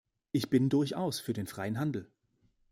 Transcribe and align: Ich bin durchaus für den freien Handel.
Ich 0.31 0.49
bin 0.49 0.69
durchaus 0.69 1.19
für 1.19 1.33
den 1.33 1.45
freien 1.45 1.77
Handel. 1.79 2.09